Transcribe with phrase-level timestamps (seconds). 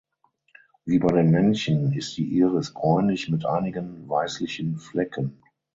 [0.83, 5.39] Wie bei den Männchen ist die Iris bräunlich mit einigen weißlichen Flecken.